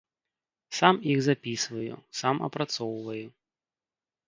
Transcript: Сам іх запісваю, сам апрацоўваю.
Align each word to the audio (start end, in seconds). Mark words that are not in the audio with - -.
Сам 0.77 0.95
іх 1.15 1.19
запісваю, 1.27 1.95
сам 2.23 2.35
апрацоўваю. 2.49 3.25